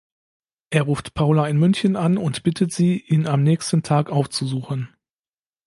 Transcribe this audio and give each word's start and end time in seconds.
Er 0.71 0.81
ruft 0.81 1.13
Paula 1.13 1.45
in 1.47 1.57
München 1.59 1.95
an 1.95 2.17
und 2.17 2.41
bittet 2.41 2.73
sie, 2.73 2.97
ihn 3.01 3.27
am 3.27 3.43
nächsten 3.43 3.83
Tag 3.83 4.09
aufzusuchen. 4.09 4.89